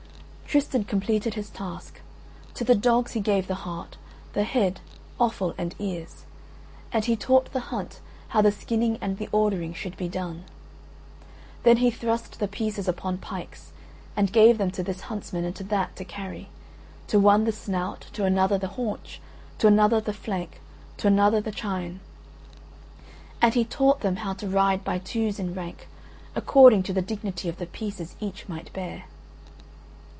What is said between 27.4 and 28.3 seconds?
of the pieces